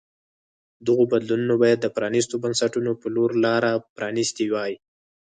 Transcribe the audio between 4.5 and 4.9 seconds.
وای.